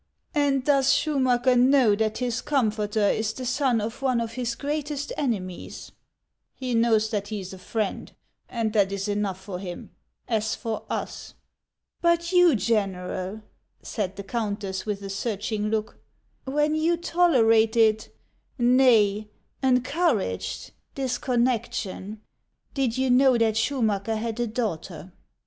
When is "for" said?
9.39-9.59, 10.55-10.85